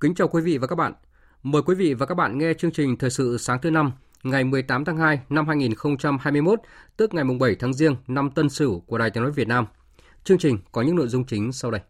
[0.00, 0.92] Kính chào quý vị và các bạn.
[1.42, 4.44] Mời quý vị và các bạn nghe chương trình Thời sự sáng thứ năm ngày
[4.44, 6.60] 18 tháng 2 năm 2021,
[6.96, 9.66] tức ngày 7 tháng Giêng năm Tân Sửu của Đài Tiếng nói Việt Nam.
[10.24, 11.80] Chương trình có những nội dung chính sau đây.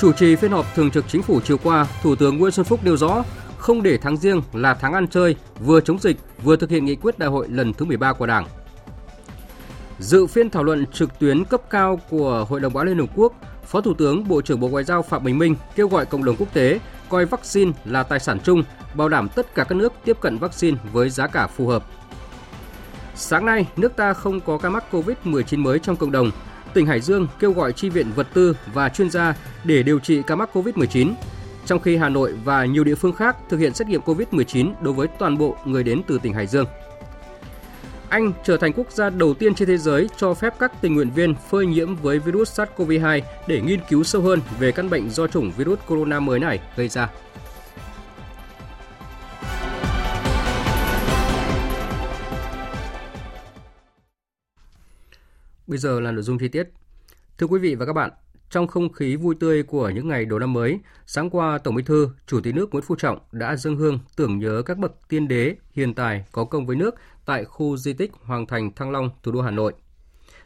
[0.00, 2.80] Chủ trì phiên họp thường trực chính phủ chiều qua, Thủ tướng Nguyễn Xuân Phúc
[2.84, 3.24] nêu rõ
[3.58, 6.96] không để tháng riêng là tháng ăn chơi, vừa chống dịch, vừa thực hiện nghị
[6.96, 8.46] quyết đại hội lần thứ 13 của Đảng.
[10.02, 13.32] Dự phiên thảo luận trực tuyến cấp cao của Hội đồng Bảo Liên Hợp Quốc,
[13.64, 16.36] Phó Thủ tướng Bộ trưởng Bộ Ngoại giao Phạm Bình Minh kêu gọi cộng đồng
[16.36, 18.62] quốc tế coi vaccine là tài sản chung,
[18.94, 21.84] bảo đảm tất cả các nước tiếp cận vaccine với giá cả phù hợp.
[23.14, 26.30] Sáng nay, nước ta không có ca mắc COVID-19 mới trong cộng đồng.
[26.74, 30.22] Tỉnh Hải Dương kêu gọi chi viện vật tư và chuyên gia để điều trị
[30.26, 31.12] ca mắc COVID-19,
[31.66, 34.94] trong khi Hà Nội và nhiều địa phương khác thực hiện xét nghiệm COVID-19 đối
[34.94, 36.66] với toàn bộ người đến từ tỉnh Hải Dương.
[38.12, 41.10] Anh trở thành quốc gia đầu tiên trên thế giới cho phép các tình nguyện
[41.10, 45.26] viên phơi nhiễm với virus SARS-CoV-2 để nghiên cứu sâu hơn về căn bệnh do
[45.26, 47.10] chủng virus corona mới này gây ra.
[55.66, 56.68] Bây giờ là nội dung chi tiết.
[57.38, 58.10] Thưa quý vị và các bạn,
[58.52, 61.82] trong không khí vui tươi của những ngày đầu năm mới, sáng qua Tổng Bí
[61.82, 65.28] thư, Chủ tịch nước Nguyễn Phú Trọng đã dâng hương tưởng nhớ các bậc tiên
[65.28, 69.10] đế hiền tài có công với nước tại khu di tích Hoàng Thành Thăng Long,
[69.22, 69.72] thủ đô Hà Nội.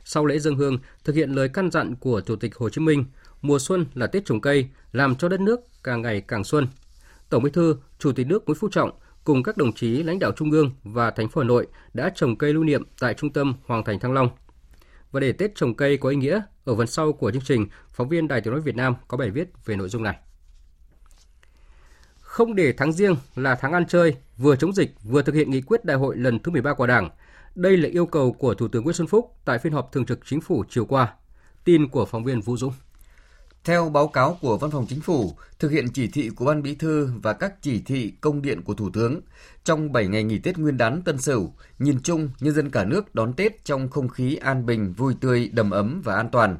[0.04, 3.04] Sau lễ dâng hương, thực hiện lời căn dặn của Chủ tịch Hồ Chí Minh,
[3.42, 6.66] mùa xuân là Tết trồng cây, làm cho đất nước càng ngày càng xuân.
[7.30, 8.90] Tổng Bí thư, Chủ tịch nước Nguyễn Phú Trọng
[9.24, 12.36] cùng các đồng chí lãnh đạo Trung ương và thành phố Hà Nội đã trồng
[12.36, 14.28] cây lưu niệm tại trung tâm Hoàng Thành Thăng Long.
[15.10, 18.08] Và để Tết trồng cây có ý nghĩa, ở phần sau của chương trình, phóng
[18.08, 20.16] viên Đài Tiếng nói Việt Nam có bài viết về nội dung này.
[22.20, 25.60] Không để tháng riêng là tháng ăn chơi, vừa chống dịch vừa thực hiện nghị
[25.60, 27.10] quyết đại hội lần thứ 13 của Đảng.
[27.54, 30.20] Đây là yêu cầu của Thủ tướng Nguyễn Xuân Phúc tại phiên họp thường trực
[30.24, 31.14] chính phủ chiều qua.
[31.64, 32.72] Tin của phóng viên Vũ Dũng.
[33.66, 36.74] Theo báo cáo của Văn phòng Chính phủ, thực hiện chỉ thị của Ban Bí
[36.74, 39.20] thư và các chỉ thị công điện của Thủ tướng,
[39.64, 43.14] trong 7 ngày nghỉ Tết Nguyên đán Tân Sửu, nhìn chung nhân dân cả nước
[43.14, 46.58] đón Tết trong không khí an bình, vui tươi, đầm ấm và an toàn.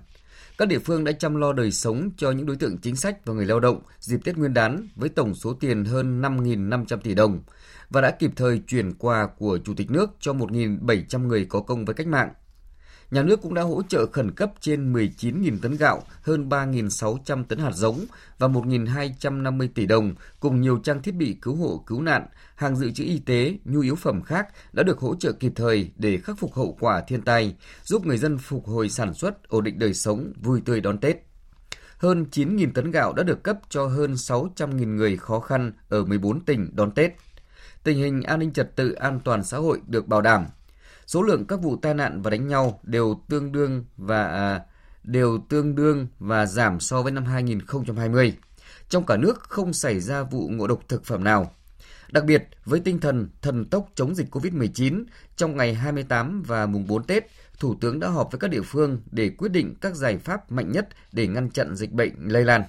[0.59, 3.35] Các địa phương đã chăm lo đời sống cho những đối tượng chính sách và
[3.35, 7.43] người lao động dịp Tết Nguyên đán với tổng số tiền hơn 5.500 tỷ đồng
[7.91, 11.85] và đã kịp thời chuyển quà của Chủ tịch nước cho 1.700 người có công
[11.85, 12.29] với cách mạng
[13.11, 17.59] nhà nước cũng đã hỗ trợ khẩn cấp trên 19.000 tấn gạo, hơn 3.600 tấn
[17.59, 18.05] hạt giống
[18.39, 22.91] và 1.250 tỷ đồng cùng nhiều trang thiết bị cứu hộ cứu nạn, hàng dự
[22.91, 26.39] trữ y tế, nhu yếu phẩm khác đã được hỗ trợ kịp thời để khắc
[26.39, 29.95] phục hậu quả thiên tai, giúp người dân phục hồi sản xuất, ổn định đời
[29.95, 31.27] sống, vui tươi đón Tết
[31.99, 36.45] hơn 9.000 tấn gạo đã được cấp cho hơn 600.000 người khó khăn ở 14
[36.45, 37.13] tỉnh đón Tết.
[37.83, 40.47] Tình hình an ninh trật tự an toàn xã hội được bảo đảm,
[41.07, 44.61] số lượng các vụ tai nạn và đánh nhau đều tương đương và à,
[45.03, 48.37] đều tương đương và giảm so với năm 2020.
[48.89, 51.53] Trong cả nước không xảy ra vụ ngộ độc thực phẩm nào.
[52.11, 55.05] Đặc biệt, với tinh thần thần tốc chống dịch COVID-19,
[55.37, 57.27] trong ngày 28 và mùng 4 Tết,
[57.59, 60.73] Thủ tướng đã họp với các địa phương để quyết định các giải pháp mạnh
[60.73, 62.63] nhất để ngăn chặn dịch bệnh lây lan.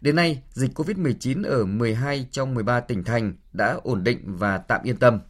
[0.00, 4.80] Đến nay, dịch COVID-19 ở 12 trong 13 tỉnh thành đã ổn định và tạm
[4.84, 5.20] yên tâm.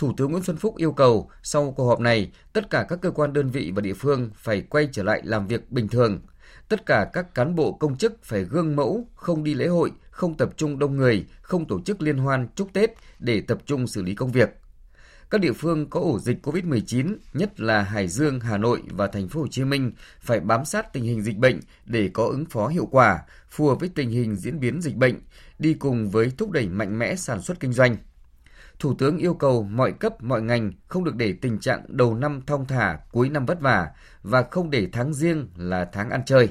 [0.00, 3.10] Thủ tướng Nguyễn Xuân Phúc yêu cầu sau cuộc họp này, tất cả các cơ
[3.10, 6.20] quan đơn vị và địa phương phải quay trở lại làm việc bình thường.
[6.68, 10.36] Tất cả các cán bộ công chức phải gương mẫu, không đi lễ hội, không
[10.36, 14.02] tập trung đông người, không tổ chức liên hoan chúc Tết để tập trung xử
[14.02, 14.48] lý công việc.
[15.30, 19.28] Các địa phương có ổ dịch COVID-19, nhất là Hải Dương, Hà Nội và thành
[19.28, 22.68] phố Hồ Chí Minh phải bám sát tình hình dịch bệnh để có ứng phó
[22.68, 23.18] hiệu quả,
[23.48, 25.14] phù hợp với tình hình diễn biến dịch bệnh,
[25.58, 27.96] đi cùng với thúc đẩy mạnh mẽ sản xuất kinh doanh.
[28.80, 32.42] Thủ tướng yêu cầu mọi cấp, mọi ngành không được để tình trạng đầu năm
[32.46, 33.90] thong thả, cuối năm vất vả
[34.22, 36.48] và không để tháng riêng là tháng ăn chơi.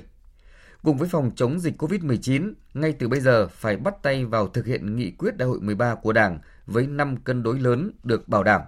[0.84, 4.66] Cùng với phòng chống dịch COVID-19, ngay từ bây giờ phải bắt tay vào thực
[4.66, 8.44] hiện nghị quyết đại hội 13 của Đảng với 5 cân đối lớn được bảo
[8.44, 8.62] đảm.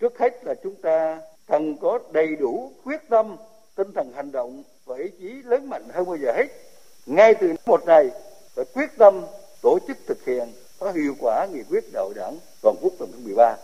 [0.00, 3.36] Trước hết là chúng ta cần có đầy đủ quyết tâm,
[3.76, 6.46] tinh thần hành động và ý chí lớn mạnh hơn bao giờ hết.
[7.06, 8.10] Ngay từ một ngày
[8.56, 9.14] phải quyết tâm
[9.62, 10.48] tổ chức thực hiện
[10.84, 13.56] có hiệu quả nghị quyết đại hội đảng toàn quốc lần thứ 13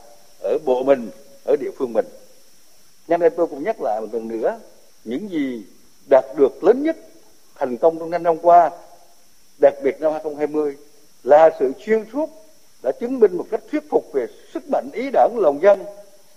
[0.43, 1.11] ở bộ mình,
[1.44, 2.06] ở địa phương mình.
[3.08, 4.58] Nhân đây tôi cũng nhắc lại một lần nữa
[5.05, 5.64] những gì
[6.11, 6.96] đạt được lớn nhất
[7.55, 8.70] thành công trong năm năm qua,
[9.61, 10.76] đặc biệt năm 2020
[11.22, 12.31] là sự xuyên suốt
[12.82, 15.84] đã chứng minh một cách thuyết phục về sức mạnh ý đảng lòng dân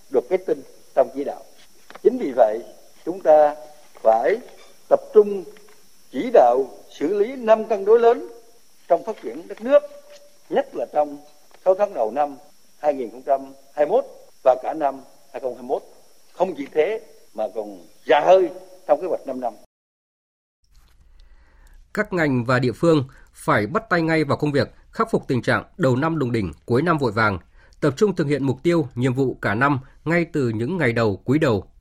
[0.09, 0.61] được cái tin
[0.95, 1.43] trong chỉ đạo.
[2.03, 2.59] Chính vì vậy,
[3.05, 3.55] chúng ta
[3.93, 4.37] phải
[4.89, 5.43] tập trung
[6.11, 8.27] chỉ đạo xử lý năm cân đối lớn
[8.87, 10.02] trong phát triển đất nước,
[10.53, 11.17] nhất là trong
[11.65, 12.37] 6 tháng đầu năm
[12.79, 14.05] 2021
[14.43, 14.95] và cả năm
[15.33, 15.83] 2021.
[16.33, 17.01] Không chỉ thế
[17.33, 18.49] mà còn già hơi
[18.87, 19.53] trong kế hoạch 5 năm.
[21.93, 23.03] Các ngành và địa phương
[23.33, 26.51] phải bắt tay ngay vào công việc khắc phục tình trạng đầu năm đùng đỉnh,
[26.65, 27.39] cuối năm vội vàng,
[27.81, 31.21] tập trung thực hiện mục tiêu, nhiệm vụ cả năm ngay từ những ngày đầu,
[31.25, 31.72] quý đầu.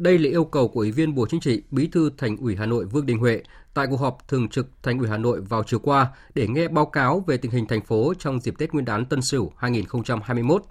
[0.00, 2.66] Đây là yêu cầu của Ủy viên Bộ Chính trị, Bí thư Thành ủy Hà
[2.66, 3.42] Nội Vương Đình Huệ
[3.74, 6.86] tại cuộc họp thường trực Thành ủy Hà Nội vào chiều qua để nghe báo
[6.86, 10.62] cáo về tình hình thành phố trong dịp Tết Nguyên đán Tân Sửu 2021.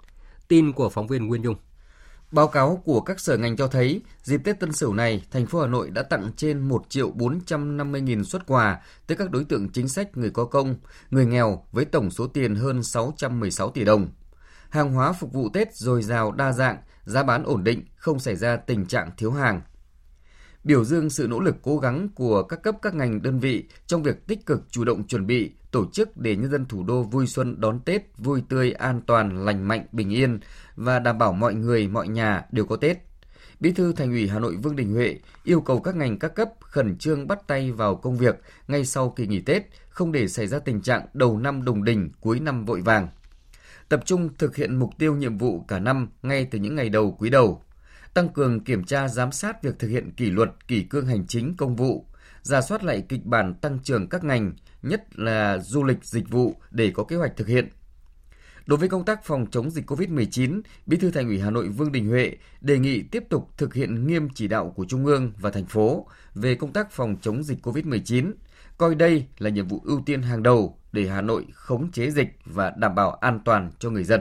[0.48, 1.54] Tin của phóng viên Nguyên Dung.
[2.32, 5.60] Báo cáo của các sở ngành cho thấy, dịp Tết Tân Sửu này, thành phố
[5.60, 9.68] Hà Nội đã tặng trên 1 triệu 450 nghìn xuất quà tới các đối tượng
[9.68, 10.74] chính sách người có công,
[11.10, 14.08] người nghèo với tổng số tiền hơn 616 tỷ đồng.
[14.70, 16.76] Hàng hóa phục vụ Tết dồi dào đa dạng,
[17.10, 19.60] giá bán ổn định, không xảy ra tình trạng thiếu hàng.
[20.64, 24.02] Biểu dương sự nỗ lực cố gắng của các cấp các ngành đơn vị trong
[24.02, 27.26] việc tích cực chủ động chuẩn bị, tổ chức để nhân dân thủ đô vui
[27.26, 30.40] xuân đón Tết vui tươi, an toàn, lành mạnh, bình yên
[30.76, 32.98] và đảm bảo mọi người, mọi nhà đều có Tết.
[33.60, 36.48] Bí thư Thành ủy Hà Nội Vương Đình Huệ yêu cầu các ngành các cấp
[36.60, 40.46] khẩn trương bắt tay vào công việc ngay sau kỳ nghỉ Tết, không để xảy
[40.46, 43.08] ra tình trạng đầu năm đùng đỉnh, cuối năm vội vàng.
[43.90, 47.16] Tập trung thực hiện mục tiêu nhiệm vụ cả năm ngay từ những ngày đầu
[47.18, 47.62] quý đầu.
[48.14, 51.56] Tăng cường kiểm tra giám sát việc thực hiện kỷ luật, kỷ cương hành chính
[51.56, 52.06] công vụ,
[52.42, 54.52] giả soát lại kịch bản tăng trưởng các ngành,
[54.82, 57.68] nhất là du lịch dịch vụ để có kế hoạch thực hiện.
[58.66, 61.92] Đối với công tác phòng chống dịch COVID-19, Bí thư Thành ủy Hà Nội Vương
[61.92, 65.50] Đình Huệ đề nghị tiếp tục thực hiện nghiêm chỉ đạo của Trung ương và
[65.50, 68.32] thành phố về công tác phòng chống dịch COVID-19,
[68.80, 72.28] coi đây là nhiệm vụ ưu tiên hàng đầu để Hà Nội khống chế dịch
[72.44, 74.20] và đảm bảo an toàn cho người dân.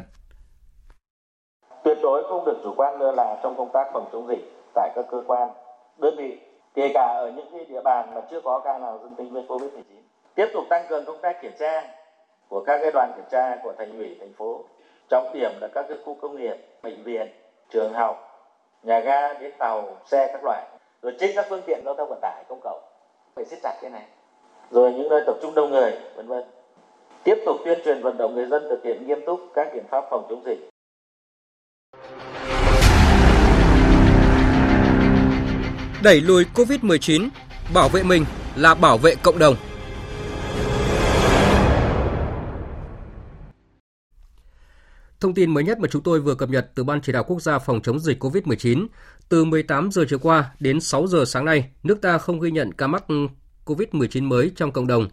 [1.84, 4.92] Tuyệt đối không được chủ quan lơ là trong công tác phòng chống dịch tại
[4.96, 5.50] các cơ quan,
[5.98, 6.40] đơn vị,
[6.74, 9.44] kể cả ở những cái địa bàn mà chưa có ca nào dương tính với
[9.48, 9.82] COVID-19.
[10.36, 11.82] Tiếp tục tăng cường công tác kiểm tra
[12.48, 14.66] của các cái đoàn kiểm tra của thành ủy thành phố.
[15.10, 17.28] Trọng điểm là các cái khu công nghiệp, bệnh viện,
[17.70, 18.18] trường học,
[18.84, 20.68] nhà ga, bến tàu, xe các loại,
[21.02, 22.82] rồi trên các phương tiện giao thông vận tải công cộng
[23.36, 24.06] phải siết chặt cái này.
[24.72, 26.44] Rồi những nơi tập trung đông người, vân vân.
[27.24, 30.04] Tiếp tục tuyên truyền vận động người dân thực hiện nghiêm túc các biện pháp
[30.10, 30.70] phòng chống dịch.
[36.04, 37.30] Đẩy lùi COVID-19,
[37.74, 38.26] bảo vệ mình
[38.56, 39.56] là bảo vệ cộng đồng.
[45.20, 47.42] Thông tin mới nhất mà chúng tôi vừa cập nhật từ Ban Chỉ đạo Quốc
[47.42, 48.88] gia phòng chống dịch COVID-19,
[49.30, 52.74] từ 18 giờ chiều qua đến 6 giờ sáng nay, nước ta không ghi nhận
[52.74, 53.04] ca mắc
[53.70, 55.08] COVID-19 mới trong cộng đồng.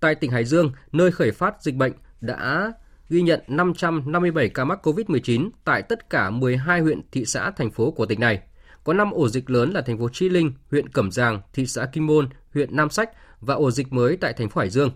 [0.00, 2.72] Tại tỉnh Hải Dương, nơi khởi phát dịch bệnh đã
[3.08, 7.90] ghi nhận 557 ca mắc COVID-19 tại tất cả 12 huyện, thị xã, thành phố
[7.90, 8.40] của tỉnh này.
[8.84, 11.86] Có 5 ổ dịch lớn là thành phố Chi Linh, huyện Cẩm Giàng, thị xã
[11.86, 14.90] Kim Môn, huyện Nam Sách và ổ dịch mới tại thành phố Hải Dương.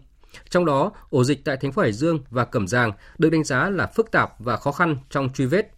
[0.51, 3.71] Trong đó, ổ dịch tại thành phố Hải Dương và Cẩm Giàng được đánh giá
[3.71, 5.73] là phức tạp và khó khăn trong truy vết.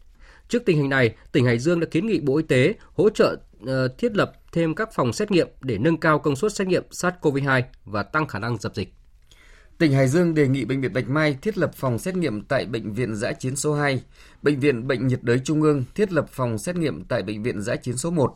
[0.49, 3.37] Trước tình hình này, tỉnh Hải Dương đã kiến nghị Bộ Y tế hỗ trợ
[3.67, 6.85] Ờ, thiết lập thêm các phòng xét nghiệm để nâng cao công suất xét nghiệm
[6.91, 8.95] SARS-CoV-2 và tăng khả năng dập dịch.
[9.79, 12.67] Tỉnh Hải Dương đề nghị Bệnh viện Bạch Mai thiết lập phòng xét nghiệm tại
[12.67, 14.03] Bệnh viện Giã Chiến số 2,
[14.43, 17.61] Bệnh viện Bệnh nhiệt đới Trung ương thiết lập phòng xét nghiệm tại Bệnh viện
[17.63, 18.35] Giã Chiến số 1.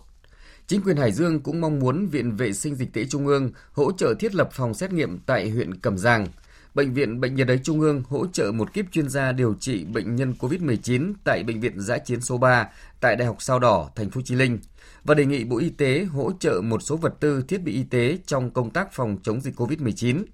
[0.66, 3.92] Chính quyền Hải Dương cũng mong muốn Viện Vệ sinh Dịch tễ Trung ương hỗ
[3.92, 6.26] trợ thiết lập phòng xét nghiệm tại huyện Cẩm Giàng.
[6.74, 9.84] Bệnh viện Bệnh nhiệt đới Trung ương hỗ trợ một kíp chuyên gia điều trị
[9.84, 12.68] bệnh nhân COVID-19 tại Bệnh viện Giã chiến số 3
[13.00, 14.58] tại Đại học Sao Đỏ, thành phố Chí Linh
[15.08, 17.82] và đề nghị Bộ Y tế hỗ trợ một số vật tư thiết bị y
[17.82, 20.24] tế trong công tác phòng chống dịch COVID-19.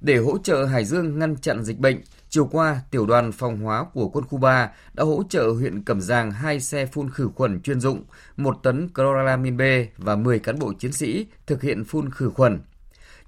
[0.00, 3.84] Để hỗ trợ Hải Dương ngăn chặn dịch bệnh, chiều qua, tiểu đoàn phòng hóa
[3.94, 7.60] của quân khu 3 đã hỗ trợ huyện Cẩm Giàng hai xe phun khử khuẩn
[7.60, 8.04] chuyên dụng,
[8.36, 9.60] một tấn chloralamin B
[9.96, 12.60] và 10 cán bộ chiến sĩ thực hiện phun khử khuẩn.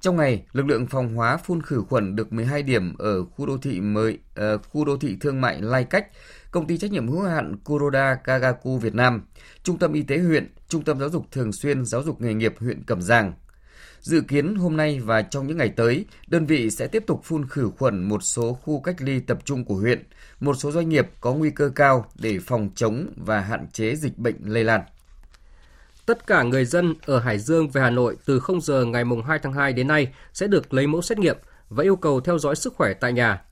[0.01, 3.59] Trong ngày, lực lượng phòng hóa phun khử khuẩn được 12 điểm ở khu đô
[3.59, 4.19] thị mới
[4.55, 6.07] uh, khu đô thị thương mại Lai Cách,
[6.55, 9.23] công ty trách nhiệm hữu hạn Kuroda Kagaku Việt Nam,
[9.63, 12.55] trung tâm y tế huyện, trung tâm giáo dục thường xuyên giáo dục nghề nghiệp
[12.61, 13.33] huyện Cẩm Giàng.
[14.01, 17.49] Dự kiến hôm nay và trong những ngày tới, đơn vị sẽ tiếp tục phun
[17.49, 20.03] khử khuẩn một số khu cách ly tập trung của huyện,
[20.41, 24.19] một số doanh nghiệp có nguy cơ cao để phòng chống và hạn chế dịch
[24.19, 24.81] bệnh lây lan.
[26.07, 29.39] Tất cả người dân ở Hải Dương về Hà Nội từ 0 giờ ngày 2
[29.39, 31.37] tháng 2 đến nay sẽ được lấy mẫu xét nghiệm
[31.69, 33.43] và yêu cầu theo dõi sức khỏe tại nhà.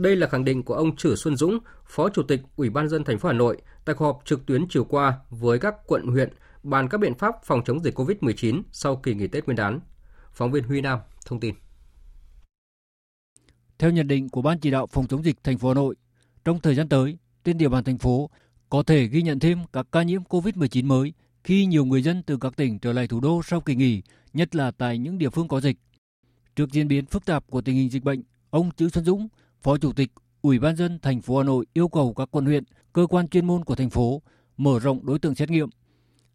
[0.00, 3.04] Đây là khẳng định của ông Trử Xuân Dũng, Phó Chủ tịch Ủy ban dân
[3.04, 6.32] thành phố Hà Nội tại cuộc họp trực tuyến chiều qua với các quận huyện
[6.62, 9.80] bàn các biện pháp phòng chống dịch COVID-19 sau kỳ nghỉ Tết Nguyên đán.
[10.32, 11.54] Phóng viên Huy Nam thông tin.
[13.78, 15.94] Theo nhận định của Ban chỉ đạo phòng chống dịch thành phố Hà Nội,
[16.44, 18.30] trong thời gian tới, trên địa bàn thành phố
[18.70, 21.12] có thể ghi nhận thêm các ca nhiễm COVID-19 mới
[21.44, 24.02] khi nhiều người dân từ các tỉnh trở lại thủ đô sau kỳ nghỉ,
[24.32, 25.76] nhất là tại những địa phương có dịch.
[26.56, 29.28] Trước diễn biến phức tạp của tình hình dịch bệnh, ông Chữ Xuân Dũng,
[29.62, 30.10] Phó Chủ tịch
[30.42, 33.46] Ủy ban dân thành phố Hà Nội yêu cầu các quận huyện, cơ quan chuyên
[33.46, 34.22] môn của thành phố
[34.56, 35.68] mở rộng đối tượng xét nghiệm.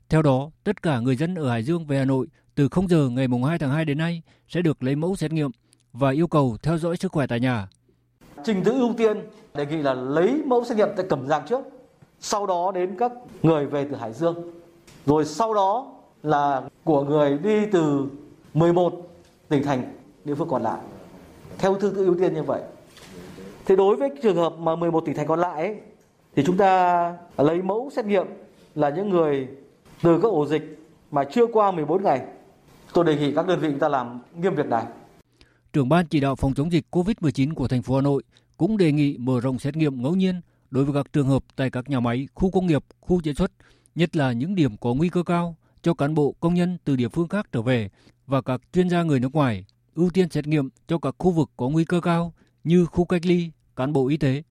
[0.10, 3.10] Theo đó, tất cả người dân ở Hải Dương về Hà Nội từ 0 giờ
[3.10, 5.52] ngày 2 tháng 2 đến nay sẽ được lấy mẫu xét nghiệm
[5.94, 7.68] và yêu cầu theo dõi sức khỏe tại nhà.
[8.44, 9.18] Trình tự ưu tiên
[9.54, 11.62] đề nghị là lấy mẫu xét nghiệm tại Cẩm Giang trước,
[12.20, 13.12] sau đó đến các
[13.44, 14.52] người về từ Hải Dương,
[15.06, 18.08] rồi sau đó là của người đi từ
[18.54, 18.94] 11
[19.50, 19.94] tỉnh thành
[20.26, 20.80] địa phương còn lại.
[21.58, 22.62] Theo thứ tự ưu tiên như vậy
[23.66, 25.76] thế đối với trường hợp mà 11 tỉnh thành còn lại ấy,
[26.36, 28.26] thì chúng ta lấy mẫu xét nghiệm
[28.76, 29.48] là những người
[30.02, 30.80] từ các ổ dịch
[31.12, 32.22] mà chưa qua 14 ngày.
[32.94, 34.86] Tôi đề nghị các đơn vị chúng ta làm nghiêm việc này.
[35.74, 38.24] Trưởng ban chỉ đạo phòng chống dịch COVID-19 của thành phố Hà Nội
[38.58, 40.42] cũng đề nghị mở rộng xét nghiệm ngẫu nhiên
[40.72, 43.52] đối với các trường hợp tại các nhà máy, khu công nghiệp, khu chế xuất,
[43.96, 47.10] nhất là những điểm có nguy cơ cao cho cán bộ công nhân từ địa
[47.10, 47.90] phương khác trở về
[48.28, 51.50] và các chuyên gia người nước ngoài, ưu tiên xét nghiệm cho các khu vực
[51.58, 54.44] có nguy cơ cao như khu cách ly, cán bộ y tế.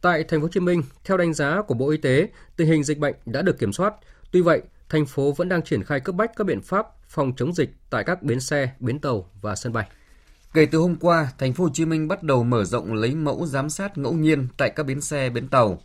[0.00, 2.84] Tại thành phố Hồ Chí Minh, theo đánh giá của Bộ Y tế, tình hình
[2.84, 3.94] dịch bệnh đã được kiểm soát.
[4.30, 7.54] Tuy vậy, thành phố vẫn đang triển khai cấp bách các biện pháp phòng chống
[7.54, 9.88] dịch tại các bến xe, bến tàu và sân bay.
[10.54, 13.46] Kể từ hôm qua, thành phố Hồ Chí Minh bắt đầu mở rộng lấy mẫu
[13.46, 15.78] giám sát ngẫu nhiên tại các bến xe, bến tàu.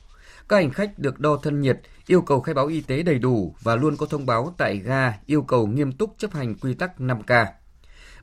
[0.50, 3.56] Các hành khách được đo thân nhiệt, yêu cầu khai báo y tế đầy đủ
[3.62, 7.00] và luôn có thông báo tại ga yêu cầu nghiêm túc chấp hành quy tắc
[7.00, 7.46] 5K.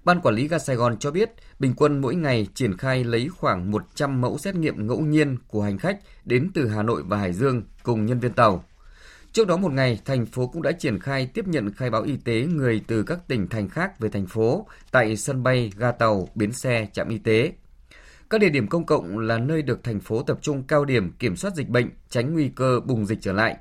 [0.09, 3.29] Ban quản lý ga Sài Gòn cho biết, bình quân mỗi ngày triển khai lấy
[3.29, 7.19] khoảng 100 mẫu xét nghiệm ngẫu nhiên của hành khách đến từ Hà Nội và
[7.19, 8.65] Hải Dương cùng nhân viên tàu.
[9.33, 12.17] Trước đó một ngày, thành phố cũng đã triển khai tiếp nhận khai báo y
[12.17, 16.29] tế người từ các tỉnh thành khác về thành phố tại sân bay, ga tàu,
[16.35, 17.53] bến xe, trạm y tế.
[18.31, 21.37] Các địa điểm công cộng là nơi được thành phố tập trung cao điểm kiểm
[21.37, 23.57] soát dịch bệnh, tránh nguy cơ bùng dịch trở lại.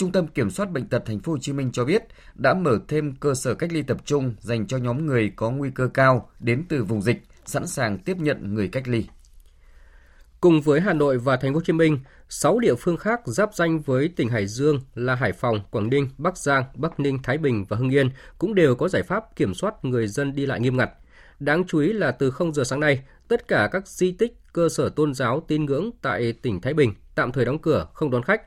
[0.00, 2.02] Trung tâm Kiểm soát bệnh tật thành phố Hồ Chí Minh cho biết
[2.34, 5.70] đã mở thêm cơ sở cách ly tập trung dành cho nhóm người có nguy
[5.74, 9.06] cơ cao đến từ vùng dịch, sẵn sàng tiếp nhận người cách ly.
[10.40, 13.54] Cùng với Hà Nội và Thành phố Hồ Chí Minh, 6 địa phương khác giáp
[13.54, 17.38] danh với tỉnh Hải Dương là Hải Phòng, Quảng Ninh, Bắc Giang, Bắc Ninh, Thái
[17.38, 20.60] Bình và Hưng Yên cũng đều có giải pháp kiểm soát người dân đi lại
[20.60, 20.90] nghiêm ngặt.
[21.40, 24.68] Đáng chú ý là từ 0 giờ sáng nay, tất cả các di tích, cơ
[24.68, 28.22] sở tôn giáo tín ngưỡng tại tỉnh Thái Bình tạm thời đóng cửa, không đón
[28.22, 28.42] khách.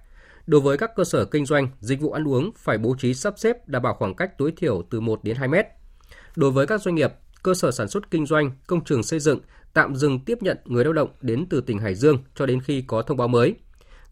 [0.47, 3.33] Đối với các cơ sở kinh doanh, dịch vụ ăn uống phải bố trí sắp
[3.37, 5.65] xếp đảm bảo khoảng cách tối thiểu từ 1 đến 2 mét.
[6.35, 9.39] Đối với các doanh nghiệp, cơ sở sản xuất kinh doanh, công trường xây dựng
[9.73, 12.81] tạm dừng tiếp nhận người lao động đến từ tỉnh Hải Dương cho đến khi
[12.81, 13.55] có thông báo mới.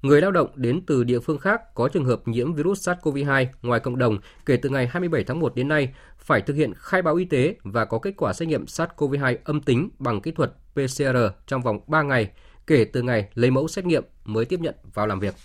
[0.01, 3.79] Người lao động đến từ địa phương khác có trường hợp nhiễm virus SARS-CoV-2 ngoài
[3.79, 7.15] cộng đồng kể từ ngày 27 tháng 1 đến nay phải thực hiện khai báo
[7.15, 11.17] y tế và có kết quả xét nghiệm SARS-CoV-2 âm tính bằng kỹ thuật PCR
[11.47, 12.31] trong vòng 3 ngày
[12.67, 15.35] kể từ ngày lấy mẫu xét nghiệm mới tiếp nhận vào làm việc.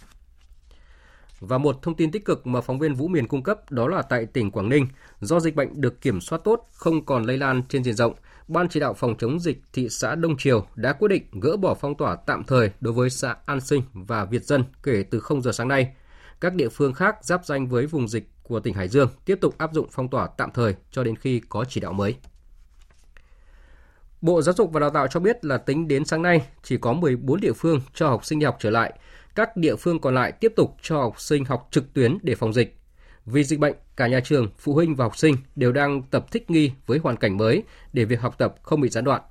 [1.41, 4.03] Và một thông tin tích cực mà phóng viên Vũ Miền cung cấp đó là
[4.03, 4.87] tại tỉnh Quảng Ninh,
[5.21, 8.15] do dịch bệnh được kiểm soát tốt, không còn lây lan trên diện rộng,
[8.49, 11.75] Ban chỉ đạo phòng chống dịch thị xã Đông Triều đã quyết định gỡ bỏ
[11.75, 15.43] phong tỏa tạm thời đối với xã An Sinh và Việt Dân kể từ 0
[15.43, 15.95] giờ sáng nay.
[16.41, 19.59] Các địa phương khác giáp danh với vùng dịch của tỉnh Hải Dương tiếp tục
[19.59, 22.17] áp dụng phong tỏa tạm thời cho đến khi có chỉ đạo mới.
[24.21, 26.93] Bộ Giáo dục và Đào tạo cho biết là tính đến sáng nay chỉ có
[26.93, 28.99] 14 địa phương cho học sinh đi học trở lại,
[29.37, 32.53] các địa phương còn lại tiếp tục cho học sinh học trực tuyến để phòng
[32.53, 32.77] dịch.
[33.27, 36.51] Vì dịch bệnh, cả nhà trường, phụ huynh và học sinh đều đang tập thích
[36.51, 37.63] nghi với hoàn cảnh mới
[37.93, 39.23] để việc học tập không bị gián đoạn.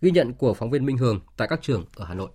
[0.00, 2.28] Ghi nhận của phóng viên Minh Hường tại các trường ở Hà Nội.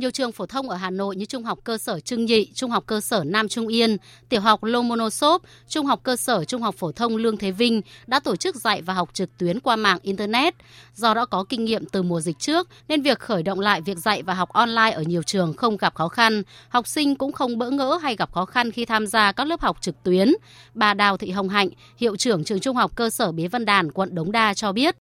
[0.00, 2.70] Nhiều trường phổ thông ở Hà Nội như Trung học cơ sở Trưng Nhị, Trung
[2.70, 3.96] học cơ sở Nam Trung Yên,
[4.28, 8.20] Tiểu học Lomonosov, Trung học cơ sở Trung học phổ thông Lương Thế Vinh đã
[8.20, 10.54] tổ chức dạy và học trực tuyến qua mạng Internet.
[10.94, 13.98] Do đã có kinh nghiệm từ mùa dịch trước nên việc khởi động lại việc
[13.98, 16.42] dạy và học online ở nhiều trường không gặp khó khăn.
[16.68, 19.60] Học sinh cũng không bỡ ngỡ hay gặp khó khăn khi tham gia các lớp
[19.60, 20.32] học trực tuyến.
[20.74, 23.92] Bà Đào Thị Hồng Hạnh, hiệu trưởng trường Trung học cơ sở Bế Văn Đàn,
[23.92, 24.96] quận Đống Đa cho biết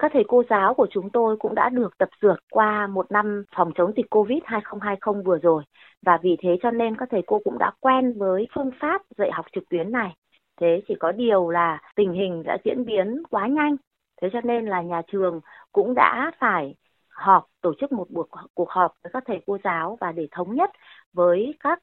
[0.00, 3.44] các thầy cô giáo của chúng tôi cũng đã được tập dượt qua một năm
[3.56, 5.62] phòng chống dịch Covid 2020 vừa rồi
[6.02, 9.30] và vì thế cho nên các thầy cô cũng đã quen với phương pháp dạy
[9.32, 10.14] học trực tuyến này.
[10.60, 13.76] Thế chỉ có điều là tình hình đã diễn biến quá nhanh.
[14.22, 15.40] Thế cho nên là nhà trường
[15.72, 16.74] cũng đã phải
[17.08, 20.54] họp, tổ chức một buổi cuộc họp với các thầy cô giáo và để thống
[20.54, 20.70] nhất
[21.12, 21.78] với các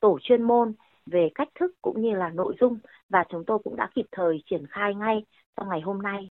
[0.00, 0.72] tổ chuyên môn
[1.06, 2.78] về cách thức cũng như là nội dung
[3.08, 5.24] và chúng tôi cũng đã kịp thời triển khai ngay
[5.56, 6.28] trong ngày hôm nay.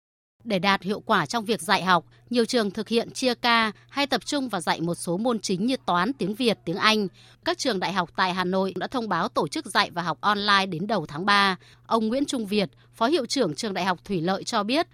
[0.44, 4.06] Để đạt hiệu quả trong việc dạy học, nhiều trường thực hiện chia ca hay
[4.06, 7.08] tập trung vào dạy một số môn chính như toán, tiếng Việt, tiếng Anh.
[7.44, 10.18] Các trường đại học tại Hà Nội đã thông báo tổ chức dạy và học
[10.20, 11.56] online đến đầu tháng 3.
[11.86, 14.86] Ông Nguyễn Trung Việt, Phó Hiệu trưởng Trường Đại học Thủy Lợi cho biết,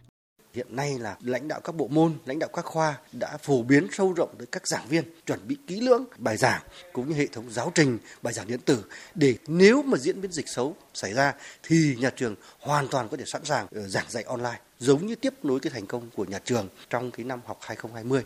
[0.55, 3.87] Hiện nay là lãnh đạo các bộ môn, lãnh đạo các khoa đã phổ biến
[3.93, 7.27] sâu rộng tới các giảng viên chuẩn bị kỹ lưỡng bài giảng cũng như hệ
[7.27, 11.15] thống giáo trình, bài giảng điện tử để nếu mà diễn biến dịch xấu xảy
[11.15, 15.07] ra thì nhà trường hoàn toàn có thể sẵn sàng ờ, giảng dạy online giống
[15.07, 18.23] như tiếp nối cái thành công của nhà trường trong cái năm học 2020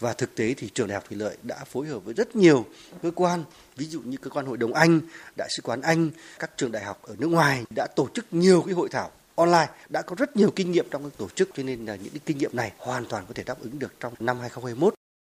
[0.00, 2.64] và thực tế thì trường đại học thủy lợi đã phối hợp với rất nhiều
[3.02, 3.44] cơ quan
[3.76, 5.00] ví dụ như cơ quan hội đồng anh
[5.36, 8.62] đại sứ quán anh các trường đại học ở nước ngoài đã tổ chức nhiều
[8.62, 11.62] cái hội thảo online đã có rất nhiều kinh nghiệm trong các tổ chức cho
[11.62, 14.14] nên là những cái kinh nghiệm này hoàn toàn có thể đáp ứng được trong
[14.20, 14.94] năm 2021.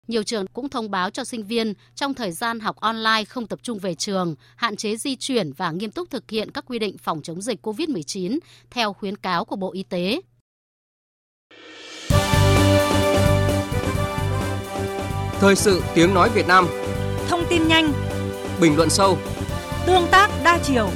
[0.08, 3.58] Nhiều trường cũng thông báo cho sinh viên trong thời gian học online không tập
[3.62, 6.98] trung về trường, hạn chế di chuyển và nghiêm túc thực hiện các quy định
[6.98, 8.38] phòng chống dịch COVID-19
[8.70, 10.20] theo khuyến cáo của Bộ Y tế.
[15.40, 16.66] Thời sự tiếng nói Việt Nam
[17.28, 17.92] Thông tin nhanh
[18.60, 19.18] Bình luận sâu
[19.86, 20.90] Tương tác đa chiều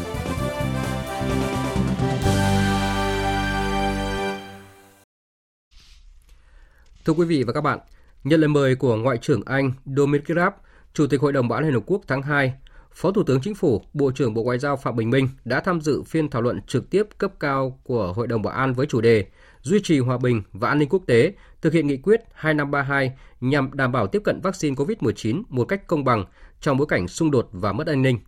[7.04, 7.78] Thưa quý vị và các bạn,
[8.24, 10.52] nhận lời mời của Ngoại trưởng Anh Dominic Raab,
[10.94, 12.54] Chủ tịch Hội đồng Bảo an Liên Hợp Quốc tháng 2,
[12.92, 15.80] Phó Thủ tướng Chính phủ, Bộ trưởng Bộ Ngoại giao Phạm Bình Minh đã tham
[15.80, 19.00] dự phiên thảo luận trực tiếp cấp cao của Hội đồng Bảo an với chủ
[19.00, 19.26] đề
[19.62, 21.32] Duy trì hòa bình và an ninh quốc tế,
[21.62, 26.04] thực hiện nghị quyết 2532 nhằm đảm bảo tiếp cận vaccine COVID-19 một cách công
[26.04, 26.24] bằng
[26.60, 28.18] trong bối cảnh xung đột và mất an ninh.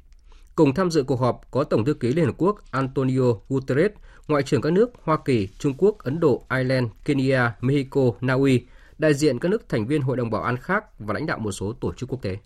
[0.57, 3.91] Cùng tham dự cuộc họp có Tổng thư ký Liên Hợp Quốc Antonio Guterres,
[4.29, 8.67] Ngoại trưởng các nước Hoa Kỳ, Trung Quốc, Ấn Độ, Ireland, Kenya, Mexico, Na Uy,
[8.99, 11.53] đại diện các nước thành viên Hội đồng Bảo an khác và lãnh đạo một
[11.53, 12.39] số tổ chức quốc tế.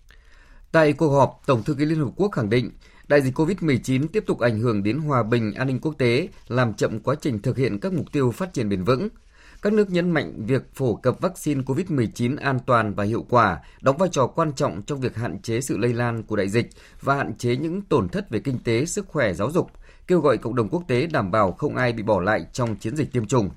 [0.71, 2.71] Tại cuộc họp, Tổng thư ký Liên Hợp Quốc khẳng định
[3.07, 6.73] đại dịch COVID-19 tiếp tục ảnh hưởng đến hòa bình an ninh quốc tế, làm
[6.73, 9.09] chậm quá trình thực hiện các mục tiêu phát triển bền vững.
[9.61, 13.97] Các nước nhấn mạnh việc phổ cập vaccine COVID-19 an toàn và hiệu quả đóng
[13.97, 16.69] vai trò quan trọng trong việc hạn chế sự lây lan của đại dịch
[17.01, 19.71] và hạn chế những tổn thất về kinh tế, sức khỏe, giáo dục,
[20.07, 22.95] kêu gọi cộng đồng quốc tế đảm bảo không ai bị bỏ lại trong chiến
[22.95, 23.49] dịch tiêm chủng.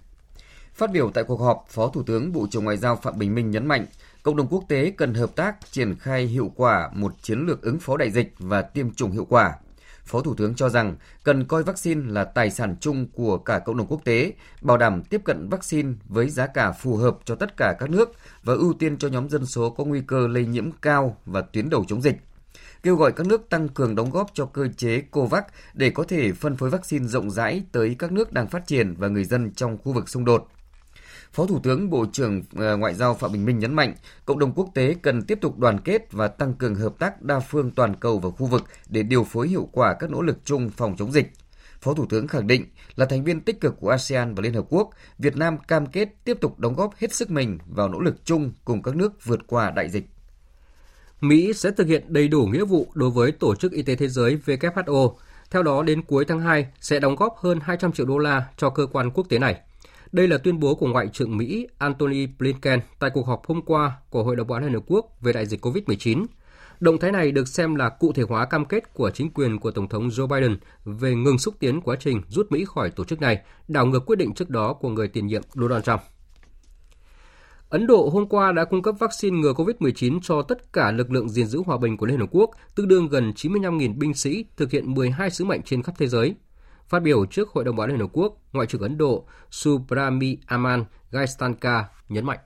[0.75, 3.51] Phát biểu tại cuộc họp, Phó Thủ tướng Bộ trưởng Ngoại giao Phạm Bình Minh
[3.51, 3.87] nhấn mạnh,
[4.23, 7.79] cộng đồng quốc tế cần hợp tác triển khai hiệu quả một chiến lược ứng
[7.79, 9.53] phó đại dịch và tiêm chủng hiệu quả.
[10.05, 13.77] Phó Thủ tướng cho rằng cần coi vaccine là tài sản chung của cả cộng
[13.77, 17.57] đồng quốc tế, bảo đảm tiếp cận vaccine với giá cả phù hợp cho tất
[17.57, 18.13] cả các nước
[18.43, 21.71] và ưu tiên cho nhóm dân số có nguy cơ lây nhiễm cao và tuyến
[21.71, 22.17] đầu chống dịch
[22.85, 26.33] kêu gọi các nước tăng cường đóng góp cho cơ chế COVAX để có thể
[26.33, 29.79] phân phối vaccine rộng rãi tới các nước đang phát triển và người dân trong
[29.79, 30.49] khu vực xung đột.
[31.35, 33.95] Phó Thủ tướng Bộ trưởng ờ, Ngoại giao Phạm Bình Minh nhấn mạnh,
[34.25, 37.41] cộng đồng quốc tế cần tiếp tục đoàn kết và tăng cường hợp tác đa
[37.41, 40.71] phương toàn cầu và khu vực để điều phối hiệu quả các nỗ lực chung
[40.71, 41.33] phòng chống dịch.
[41.81, 42.65] Phó Thủ tướng khẳng định
[42.97, 46.09] là thành viên tích cực của ASEAN và Liên Hợp Quốc, Việt Nam cam kết
[46.25, 49.41] tiếp tục đóng góp hết sức mình vào nỗ lực chung cùng các nước vượt
[49.47, 50.05] qua đại dịch.
[51.21, 54.09] Mỹ sẽ thực hiện đầy đủ nghĩa vụ đối với Tổ chức Y tế Thế
[54.09, 55.15] giới WHO.
[55.51, 58.71] Theo đó, đến cuối tháng 2 sẽ đóng góp hơn 200 triệu đô la cho
[58.71, 59.61] cơ quan quốc tế này.
[60.15, 63.93] Đây là tuyên bố của Ngoại trưởng Mỹ Antony Blinken tại cuộc họp hôm qua
[64.11, 66.25] của Hội đồng Bảo an Liên Hợp Quốc về đại dịch COVID-19.
[66.81, 69.71] Động thái này được xem là cụ thể hóa cam kết của chính quyền của
[69.71, 73.21] Tổng thống Joe Biden về ngừng xúc tiến quá trình rút Mỹ khỏi tổ chức
[73.21, 76.01] này, đảo ngược quyết định trước đó của người tiền nhiệm Donald Trump.
[77.69, 81.29] Ấn Độ hôm qua đã cung cấp vaccine ngừa COVID-19 cho tất cả lực lượng
[81.29, 84.71] gìn giữ hòa bình của Liên Hợp Quốc, tương đương gần 95.000 binh sĩ thực
[84.71, 86.35] hiện 12 sứ mệnh trên khắp thế giới.
[86.89, 90.39] Phát biểu trước Hội đồng Bảo an Liên Hợp Quốc, Ngoại trưởng Ấn Độ Subrami
[90.47, 92.39] Aman Gaistanka nhấn mạnh.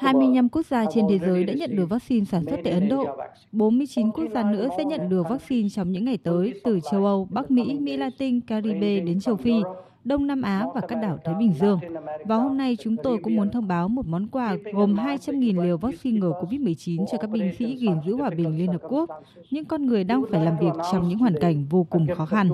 [0.00, 3.06] 25 quốc gia trên thế giới đã nhận được vaccine sản xuất tại Ấn Độ.
[3.52, 7.28] 49 quốc gia nữa sẽ nhận được vaccine trong những ngày tới từ châu Âu,
[7.30, 9.62] Bắc Mỹ, Mỹ Latin, Caribe đến châu Phi.
[10.04, 11.80] Đông Nam Á và các đảo Thái Bình Dương.
[12.24, 15.76] Và hôm nay chúng tôi cũng muốn thông báo một món quà gồm 200.000 liều
[15.76, 19.10] vaccine ngừa COVID-19 cho các binh sĩ gìn giữ hòa bình Liên Hợp Quốc,
[19.50, 22.50] những con người đang phải làm việc trong những hoàn cảnh vô cùng khó khăn.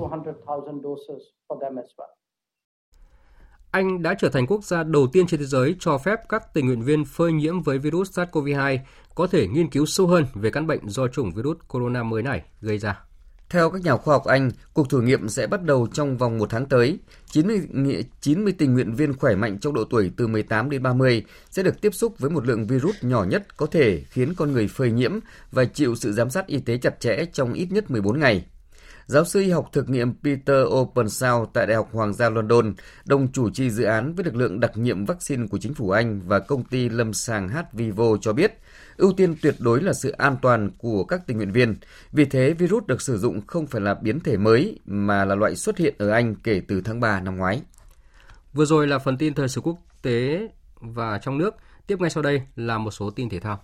[3.70, 6.66] Anh đã trở thành quốc gia đầu tiên trên thế giới cho phép các tình
[6.66, 8.78] nguyện viên phơi nhiễm với virus SARS-CoV-2
[9.14, 12.42] có thể nghiên cứu sâu hơn về căn bệnh do chủng virus corona mới này
[12.60, 13.05] gây ra.
[13.50, 16.50] Theo các nhà khoa học Anh, cuộc thử nghiệm sẽ bắt đầu trong vòng một
[16.50, 16.98] tháng tới.
[17.26, 17.60] 90,
[18.20, 21.80] 90 tình nguyện viên khỏe mạnh trong độ tuổi từ 18 đến 30 sẽ được
[21.80, 25.12] tiếp xúc với một lượng virus nhỏ nhất có thể khiến con người phơi nhiễm
[25.52, 28.44] và chịu sự giám sát y tế chặt chẽ trong ít nhất 14 ngày.
[29.06, 33.32] Giáo sư y học thực nghiệm Peter Openshaw tại Đại học Hoàng gia London, đồng
[33.32, 36.38] chủ trì dự án với lực lượng đặc nhiệm vaccine của chính phủ Anh và
[36.38, 38.58] công ty lâm sàng HVivo cho biết,
[38.96, 41.76] ưu tiên tuyệt đối là sự an toàn của các tình nguyện viên.
[42.12, 45.56] Vì thế, virus được sử dụng không phải là biến thể mới mà là loại
[45.56, 47.62] xuất hiện ở Anh kể từ tháng 3 năm ngoái.
[48.52, 50.48] Vừa rồi là phần tin thời sự quốc tế
[50.80, 51.54] và trong nước.
[51.86, 53.60] Tiếp ngay sau đây là một số tin thể thao.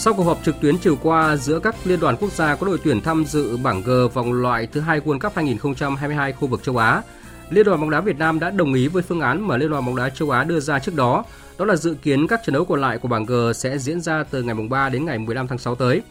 [0.00, 2.78] Sau cuộc họp trực tuyến chiều qua giữa các liên đoàn quốc gia có đội
[2.84, 6.76] tuyển tham dự bảng G vòng loại thứ hai World Cup 2022 khu vực châu
[6.76, 7.02] Á,
[7.50, 9.86] Liên đoàn bóng đá Việt Nam đã đồng ý với phương án mà Liên đoàn
[9.86, 11.24] bóng đá châu Á đưa ra trước đó,
[11.58, 14.24] đó là dự kiến các trận đấu còn lại của bảng G sẽ diễn ra
[14.30, 16.02] từ ngày 3 đến ngày 15 tháng 6 tới.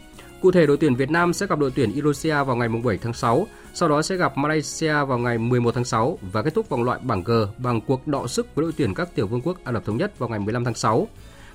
[0.41, 3.13] Cụ thể, đội tuyển Việt Nam sẽ gặp đội tuyển Indonesia vào ngày 7 tháng
[3.13, 6.83] 6, sau đó sẽ gặp Malaysia vào ngày 11 tháng 6 và kết thúc vòng
[6.83, 9.73] loại bảng G bằng cuộc đọ sức với đội tuyển các tiểu vương quốc Ả
[9.73, 11.07] Rập Thống Nhất vào ngày 15 tháng 6.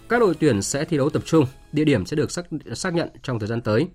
[0.08, 3.08] Các đội tuyển sẽ thi đấu tập trung, địa điểm sẽ được xác, xác nhận
[3.22, 3.88] trong thời gian tới.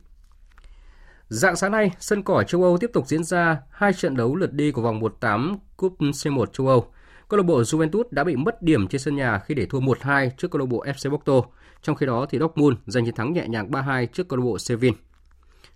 [1.30, 4.54] Dạng sáng nay, sân cỏ châu Âu tiếp tục diễn ra hai trận đấu lượt
[4.54, 6.88] đi của vòng 1/8 Cúp C1 châu Âu.
[7.30, 10.30] Câu lạc bộ Juventus đã bị mất điểm trên sân nhà khi để thua 1-2
[10.38, 11.50] trước câu lạc bộ FC Porto.
[11.82, 14.60] Trong khi đó thì Dortmund giành chiến thắng nhẹ nhàng 3-2 trước câu lạc bộ
[14.60, 14.98] Sevilla.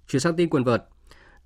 [0.08, 0.86] Chuyển sang tin quần vợt.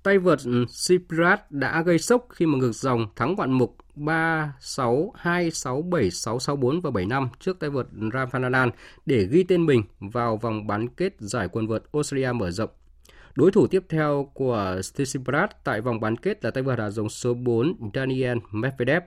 [0.02, 5.12] Tay vợt ừ, Cyprus đã gây sốc khi mà ngược dòng thắng ngoạn mục 3-6,
[5.22, 8.68] 2-6, 7-6, 6-4 và 7-5 trước tay vợt Rafael Nadal
[9.06, 12.70] để ghi tên mình vào vòng bán kết giải quần vợt Australia mở rộng
[13.36, 17.08] Đối thủ tiếp theo của Tsitsipas tại vòng bán kết là tay vợt Hà Rồng
[17.08, 19.02] số 4 Daniel Medvedev.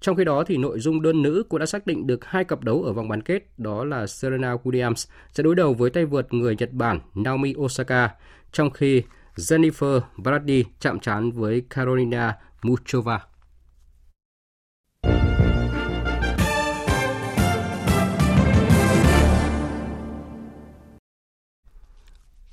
[0.00, 2.64] Trong khi đó thì nội dung đơn nữ cũng đã xác định được hai cặp
[2.64, 6.34] đấu ở vòng bán kết, đó là Serena Williams sẽ đối đầu với tay vợt
[6.34, 8.14] người Nhật Bản Naomi Osaka,
[8.52, 9.02] trong khi
[9.36, 13.20] Jennifer Brady chạm trán với Carolina Muchova.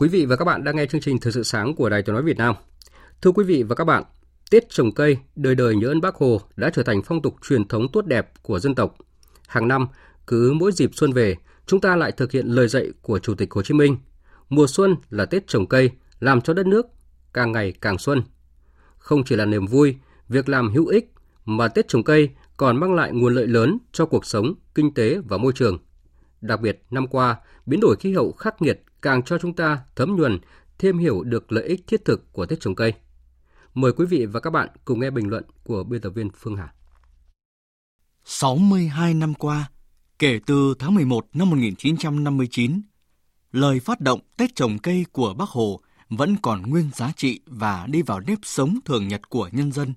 [0.04, 2.13] Quý vị và các bạn đang nghe chương trình Thời sự sáng của Đài Tiếng
[2.13, 2.56] nói Việt Nam.
[3.22, 4.04] Thưa quý vị và các bạn,
[4.52, 7.68] Tết trồng cây, đời đời nhớ ơn Bác Hồ đã trở thành phong tục truyền
[7.68, 8.96] thống tốt đẹp của dân tộc.
[9.48, 9.88] Hàng năm,
[10.28, 11.36] cứ mỗi dịp xuân về,
[11.66, 13.98] chúng ta lại thực hiện lời dạy của Chủ tịch Hồ Chí Minh.
[14.50, 16.86] Mùa xuân là Tết trồng cây, làm cho đất nước
[17.34, 18.24] càng ngày càng xuân.
[18.98, 19.96] Không chỉ là niềm vui,
[20.30, 21.12] việc làm hữu ích,
[21.46, 25.18] mà Tết trồng cây còn mang lại nguồn lợi lớn cho cuộc sống, kinh tế
[25.28, 25.78] và môi trường.
[26.42, 27.36] Đặc biệt, năm qua,
[27.66, 30.39] biến đổi khí hậu khắc nghiệt càng cho chúng ta thấm nhuần,
[30.78, 32.94] thêm hiểu được lợi ích thiết thực của Tết trồng cây.
[33.74, 36.56] Mời quý vị và các bạn cùng nghe bình luận của biên tập viên Phương
[36.56, 36.74] Hà.
[38.26, 39.70] 62 năm qua,
[40.20, 42.82] kể từ tháng 11 năm 1959,
[43.52, 47.88] lời phát động Tết trồng cây của Bác Hồ vẫn còn nguyên giá trị và
[47.89, 49.94] đi vào nếp sống thường nhật của nhân dân,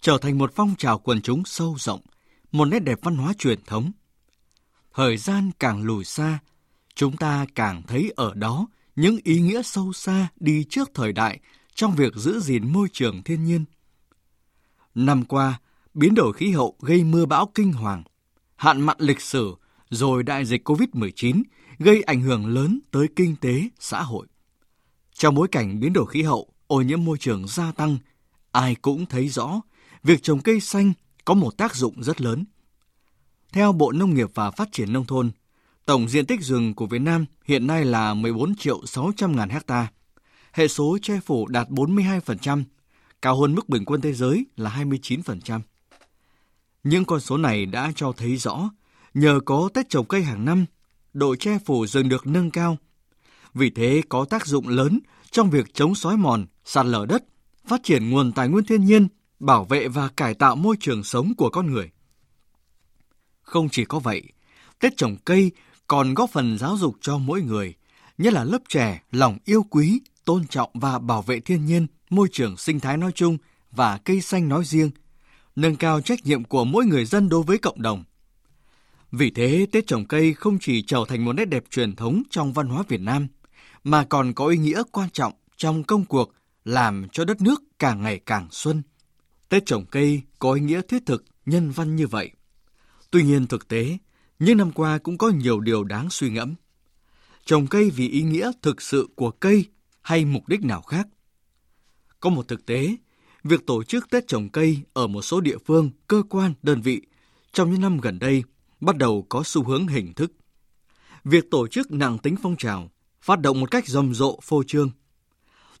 [0.00, 2.00] trở thành một phong trào quần chúng sâu rộng,
[2.52, 3.92] một nét đẹp văn hóa truyền thống.
[4.94, 6.38] Thời gian càng lùi xa,
[6.94, 11.40] chúng ta càng thấy ở đó những ý nghĩa sâu xa đi trước thời đại
[11.74, 13.64] trong việc giữ gìn môi trường thiên nhiên.
[14.94, 15.60] Năm qua,
[15.94, 18.02] biến đổi khí hậu gây mưa bão kinh hoàng,
[18.56, 19.54] hạn mặn lịch sử,
[19.90, 21.42] rồi đại dịch COVID-19
[21.78, 24.26] gây ảnh hưởng lớn tới kinh tế, xã hội.
[25.12, 27.98] Trong bối cảnh biến đổi khí hậu, ô nhiễm môi trường gia tăng,
[28.52, 29.60] ai cũng thấy rõ
[30.02, 30.92] việc trồng cây xanh
[31.24, 32.44] có một tác dụng rất lớn.
[33.52, 35.30] Theo Bộ Nông nghiệp và Phát triển Nông thôn,
[35.86, 39.88] Tổng diện tích rừng của Việt Nam hiện nay là 14 triệu 600 ngàn hecta.
[40.52, 42.64] Hệ số che phủ đạt 42%,
[43.22, 45.60] cao hơn mức bình quân thế giới là 29%.
[46.82, 48.70] Những con số này đã cho thấy rõ,
[49.14, 50.64] nhờ có Tết trồng cây hàng năm,
[51.12, 52.76] độ che phủ rừng được nâng cao.
[53.54, 54.98] Vì thế có tác dụng lớn
[55.30, 57.24] trong việc chống xói mòn, sạt lở đất,
[57.66, 59.08] phát triển nguồn tài nguyên thiên nhiên,
[59.40, 61.90] bảo vệ và cải tạo môi trường sống của con người.
[63.42, 64.22] Không chỉ có vậy,
[64.78, 65.52] Tết trồng cây
[65.86, 67.74] còn góp phần giáo dục cho mỗi người,
[68.18, 72.28] nhất là lớp trẻ lòng yêu quý, tôn trọng và bảo vệ thiên nhiên, môi
[72.32, 73.38] trường sinh thái nói chung
[73.70, 74.90] và cây xanh nói riêng,
[75.56, 78.04] nâng cao trách nhiệm của mỗi người dân đối với cộng đồng.
[79.12, 82.52] Vì thế, Tết trồng cây không chỉ trở thành một nét đẹp truyền thống trong
[82.52, 83.28] văn hóa Việt Nam,
[83.84, 86.32] mà còn có ý nghĩa quan trọng trong công cuộc
[86.64, 88.82] làm cho đất nước càng ngày càng xuân.
[89.48, 92.30] Tết trồng cây có ý nghĩa thiết thực, nhân văn như vậy.
[93.10, 93.98] Tuy nhiên thực tế,
[94.44, 96.54] những năm qua cũng có nhiều điều đáng suy ngẫm.
[97.44, 99.64] Trồng cây vì ý nghĩa thực sự của cây
[100.00, 101.08] hay mục đích nào khác?
[102.20, 102.96] Có một thực tế,
[103.44, 107.02] việc tổ chức Tết trồng cây ở một số địa phương, cơ quan, đơn vị
[107.52, 108.42] trong những năm gần đây
[108.80, 110.32] bắt đầu có xu hướng hình thức.
[111.24, 114.90] Việc tổ chức nặng tính phong trào, phát động một cách rầm rộ phô trương.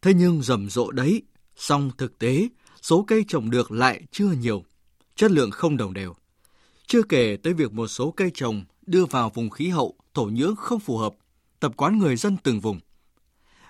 [0.02, 1.22] Thế nhưng rầm rộ đấy,
[1.56, 2.48] song thực tế,
[2.82, 4.64] số cây trồng được lại chưa nhiều,
[5.16, 6.14] chất lượng không đồng đều.
[6.92, 10.56] Chưa kể tới việc một số cây trồng đưa vào vùng khí hậu thổ nhưỡng
[10.56, 11.14] không phù hợp,
[11.60, 12.80] tập quán người dân từng vùng.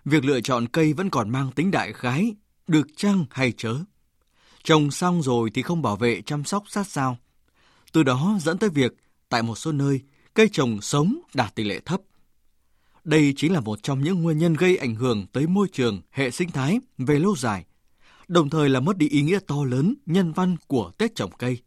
[0.05, 2.35] Việc lựa chọn cây vẫn còn mang tính đại khái,
[2.67, 3.75] được chăng hay chớ.
[4.65, 7.19] Trồng xong rồi thì không bảo vệ chăm sóc sát sao.
[7.93, 8.95] Từ đó dẫn tới việc,
[9.29, 10.01] tại một số nơi,
[10.35, 12.01] cây trồng sống đạt tỷ lệ thấp.
[13.05, 16.31] Đây chính là một trong những nguyên nhân gây ảnh hưởng tới môi trường, hệ
[16.31, 17.65] sinh thái về lâu dài,
[18.29, 21.59] đồng thời là mất đi ý nghĩa to lớn, nhân văn của Tết trồng cây.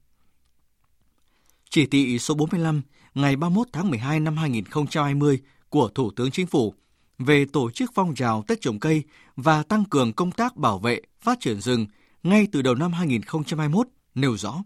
[1.70, 2.82] Chỉ thị số 45
[3.16, 6.74] ngày 31 tháng 12 năm 2020 của Thủ tướng Chính phủ
[7.20, 9.04] về tổ chức phong trào Tết trồng cây
[9.36, 11.86] và tăng cường công tác bảo vệ, phát triển rừng
[12.24, 14.64] ngay từ đầu năm 2021 nêu rõ.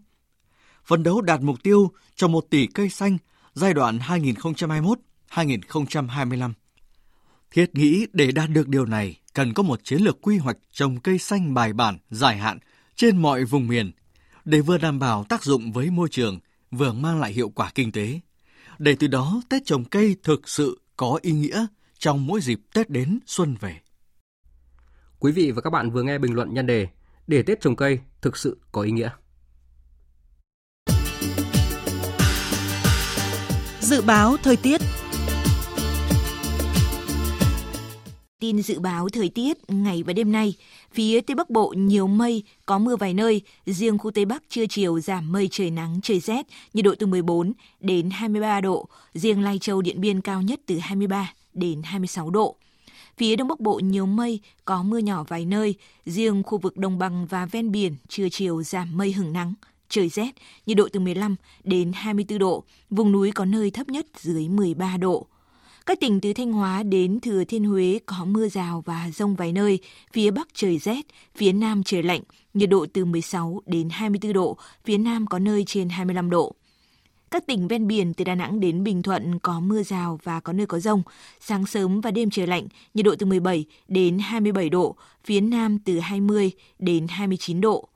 [0.84, 3.18] Phấn đấu đạt mục tiêu cho 1 tỷ cây xanh
[3.54, 3.98] giai đoạn
[5.30, 6.52] 2021-2025.
[7.50, 11.00] Thiết nghĩ để đạt được điều này cần có một chiến lược quy hoạch trồng
[11.00, 12.58] cây xanh bài bản, dài hạn
[12.96, 13.90] trên mọi vùng miền
[14.44, 16.38] để vừa đảm bảo tác dụng với môi trường,
[16.70, 18.20] vừa mang lại hiệu quả kinh tế.
[18.78, 21.66] Để từ đó Tết trồng cây thực sự có ý nghĩa
[21.98, 23.76] trong mỗi dịp Tết đến xuân về.
[25.18, 26.88] Quý vị và các bạn vừa nghe bình luận nhân đề
[27.26, 29.10] để Tết trồng cây thực sự có ý nghĩa.
[33.80, 34.80] Dự báo thời tiết
[38.40, 40.54] Tin dự báo thời tiết ngày và đêm nay,
[40.92, 44.66] phía Tây Bắc Bộ nhiều mây, có mưa vài nơi, riêng khu Tây Bắc trưa
[44.66, 49.42] chiều giảm mây trời nắng trời rét, nhiệt độ từ 14 đến 23 độ, riêng
[49.42, 52.56] Lai Châu Điện Biên cao nhất từ 23 đến 26 độ.
[53.16, 55.74] Phía Đông Bắc Bộ nhiều mây, có mưa nhỏ vài nơi,
[56.06, 59.54] riêng khu vực đồng bằng và ven biển trưa chiều giảm mây hứng nắng,
[59.88, 60.30] trời rét,
[60.66, 64.96] nhiệt độ từ 15 đến 24 độ, vùng núi có nơi thấp nhất dưới 13
[64.96, 65.26] độ.
[65.90, 69.52] Các tỉnh từ Thanh Hóa đến Thừa Thiên Huế có mưa rào và rông vài
[69.52, 69.78] nơi,
[70.12, 72.20] phía Bắc trời rét, phía Nam trời lạnh,
[72.54, 76.54] nhiệt độ từ 16 đến 24 độ, phía Nam có nơi trên 25 độ.
[77.30, 80.52] Các tỉnh ven biển từ Đà Nẵng đến Bình Thuận có mưa rào và có
[80.52, 81.02] nơi có rông.
[81.40, 85.78] Sáng sớm và đêm trời lạnh, nhiệt độ từ 17 đến 27 độ, phía Nam
[85.78, 87.88] từ 20 đến 29 độ.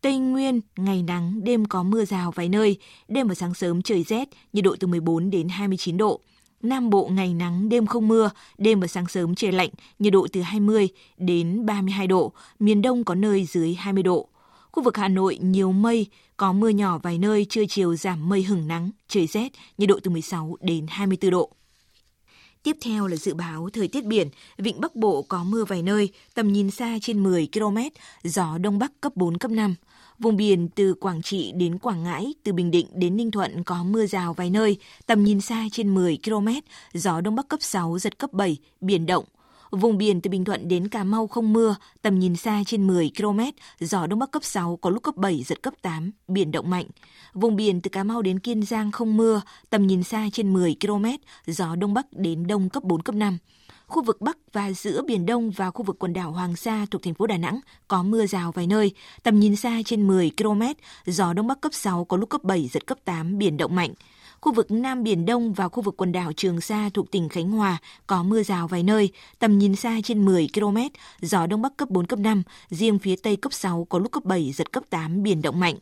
[0.00, 2.76] Tây Nguyên, ngày nắng, đêm có mưa rào vài nơi,
[3.08, 6.20] đêm và sáng sớm trời rét, nhiệt độ từ 14 đến 29 độ.
[6.62, 10.26] Nam Bộ ngày nắng, đêm không mưa, đêm và sáng sớm trời lạnh, nhiệt độ
[10.32, 10.88] từ 20
[11.18, 14.28] đến 32 độ, miền Đông có nơi dưới 20 độ.
[14.72, 18.42] Khu vực Hà Nội nhiều mây, có mưa nhỏ vài nơi, trưa chiều giảm mây
[18.42, 21.50] hửng nắng, trời rét, nhiệt độ từ 16 đến 24 độ.
[22.62, 26.08] Tiếp theo là dự báo thời tiết biển, vịnh Bắc Bộ có mưa vài nơi,
[26.34, 27.78] tầm nhìn xa trên 10 km,
[28.24, 29.74] gió Đông Bắc cấp 4, cấp 5.
[30.18, 33.84] Vùng biển từ Quảng Trị đến Quảng Ngãi, từ Bình Định đến Ninh Thuận có
[33.84, 34.76] mưa rào vài nơi,
[35.06, 36.48] tầm nhìn xa trên 10 km,
[36.94, 39.24] gió Đông Bắc cấp 6, giật cấp 7, biển động.
[39.70, 43.10] Vùng biển từ Bình Thuận đến Cà Mau không mưa, tầm nhìn xa trên 10
[43.18, 43.40] km,
[43.80, 46.86] gió Đông Bắc cấp 6, có lúc cấp 7, giật cấp 8, biển động mạnh.
[47.34, 50.76] Vùng biển từ Cà Mau đến Kiên Giang không mưa, tầm nhìn xa trên 10
[50.80, 51.04] km,
[51.46, 53.38] gió Đông Bắc đến Đông cấp 4, cấp 5.
[53.86, 57.02] Khu vực Bắc và giữa Biển Đông và khu vực quần đảo Hoàng Sa thuộc
[57.02, 60.62] thành phố Đà Nẵng có mưa rào vài nơi, tầm nhìn xa trên 10 km,
[61.06, 63.94] gió Đông Bắc cấp 6 có lúc cấp 7, giật cấp 8, biển động mạnh.
[64.40, 67.50] Khu vực Nam Biển Đông và khu vực quần đảo Trường Sa thuộc tỉnh Khánh
[67.50, 70.78] Hòa có mưa rào vài nơi, tầm nhìn xa trên 10 km,
[71.20, 74.24] gió Đông Bắc cấp 4, cấp 5, riêng phía Tây cấp 6 có lúc cấp
[74.24, 75.76] 7, giật cấp 8, biển động mạnh.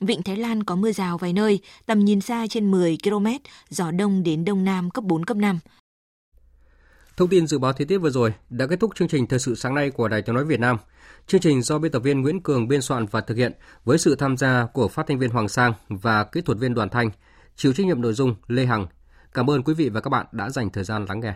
[0.00, 3.26] Vịnh Thái Lan có mưa rào vài nơi, tầm nhìn xa trên 10 km,
[3.70, 5.58] gió Đông đến Đông Nam cấp 4, cấp 5.
[7.18, 9.54] Thông tin dự báo thời tiết vừa rồi đã kết thúc chương trình thời sự
[9.54, 10.76] sáng nay của Đài Tiếng nói Việt Nam.
[11.26, 13.52] Chương trình do biên tập viên Nguyễn Cường biên soạn và thực hiện
[13.84, 16.88] với sự tham gia của phát thanh viên Hoàng Sang và kỹ thuật viên Đoàn
[16.88, 17.10] Thanh,
[17.56, 18.86] chịu trách nhiệm nội dung Lê Hằng.
[19.34, 21.34] Cảm ơn quý vị và các bạn đã dành thời gian lắng nghe.